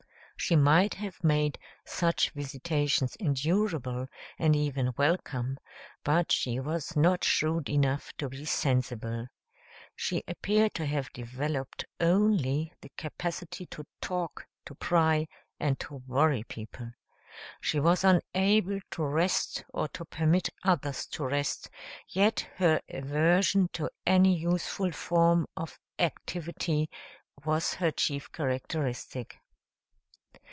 She 0.37 0.55
might 0.55 0.95
have 0.95 1.23
made 1.23 1.59
such 1.85 2.31
visitations 2.31 3.15
endurable 3.19 4.07
and 4.39 4.55
even 4.55 4.91
welcome, 4.97 5.59
but 6.03 6.31
she 6.31 6.59
was 6.59 6.95
not 6.95 7.23
shrewd 7.23 7.69
enough 7.69 8.11
to 8.17 8.27
be 8.27 8.45
sensible. 8.45 9.27
She 9.95 10.23
appeared 10.27 10.73
to 10.73 10.87
have 10.87 11.13
developed 11.13 11.85
only 11.99 12.73
the 12.81 12.89
capacity 12.97 13.67
to 13.67 13.85
talk, 14.01 14.47
to 14.65 14.73
pry, 14.73 15.27
and 15.59 15.79
to 15.81 15.97
worry 16.07 16.41
people. 16.45 16.91
She 17.61 17.79
was 17.79 18.03
unable 18.03 18.79
to 18.89 19.03
rest 19.03 19.63
or 19.71 19.89
to 19.89 20.05
permit 20.05 20.49
others 20.63 21.05
to 21.09 21.23
rest, 21.25 21.69
yet 22.07 22.49
her 22.55 22.81
aversion 22.89 23.69
to 23.73 23.91
any 24.07 24.35
useful 24.39 24.91
form 24.91 25.45
of 25.55 25.79
activity 25.99 26.89
was 27.45 27.75
her 27.75 27.91
chief 27.91 28.31
characteristic. 28.31 29.37